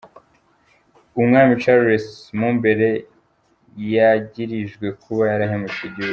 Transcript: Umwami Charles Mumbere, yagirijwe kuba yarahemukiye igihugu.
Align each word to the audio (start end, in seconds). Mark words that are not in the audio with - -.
Umwami 1.19 1.53
Charles 1.63 2.05
Mumbere, 2.39 2.89
yagirijwe 3.93 4.87
kuba 5.01 5.23
yarahemukiye 5.31 5.87
igihugu. 5.89 6.09